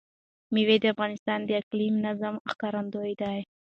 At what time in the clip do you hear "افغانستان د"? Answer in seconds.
0.93-1.49